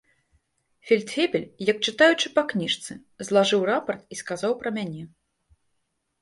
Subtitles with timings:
[0.91, 2.91] Фельдфебель, як чытаючы па кніжцы,
[3.29, 5.03] злажыў рапарт і сказаў пра мяне.